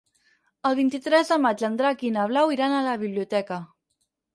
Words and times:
El 0.69 0.77
vint-i-tres 0.79 1.29
de 1.35 1.39
maig 1.45 1.63
en 1.69 1.77
Drac 1.83 2.03
i 2.09 2.13
na 2.19 2.27
Blau 2.35 2.59
iran 2.59 2.77
a 2.79 2.85
la 2.93 3.01
biblioteca. 3.07 3.65